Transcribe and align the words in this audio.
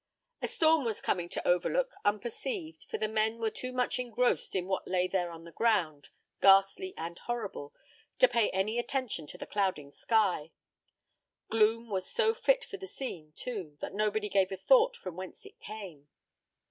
A 0.41 0.47
storm 0.47 0.83
was 0.83 0.99
coming 0.99 1.29
to 1.29 1.47
Overlook 1.47 1.91
unperceived, 2.03 2.85
for 2.85 2.97
the 2.97 3.07
men 3.07 3.37
were 3.37 3.51
too 3.51 3.71
much 3.71 3.99
engrossed 3.99 4.55
in 4.55 4.65
what 4.65 4.87
lay 4.87 5.05
there 5.07 5.29
on 5.29 5.43
the 5.43 5.51
ground, 5.51 6.09
ghastly 6.41 6.95
and 6.97 7.19
horrible, 7.19 7.71
to 8.17 8.27
pay 8.27 8.49
any 8.49 8.79
attention 8.79 9.27
to 9.27 9.37
the 9.37 9.45
clouding 9.45 9.91
sky. 9.91 10.53
Gloom 11.51 11.87
was 11.91 12.09
so 12.09 12.33
fit 12.33 12.63
for 12.63 12.77
the 12.77 12.87
scene, 12.87 13.33
too, 13.35 13.77
that 13.79 13.93
nobody 13.93 14.27
gave 14.27 14.51
a 14.51 14.57
thought 14.57 14.95
from 14.97 15.15
whence 15.17 15.45
it 15.45 15.59
came. 15.59 16.07